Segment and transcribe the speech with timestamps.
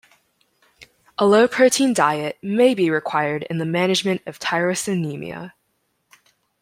[1.19, 5.51] A low protein diet may be required in the management of tyrosinemia.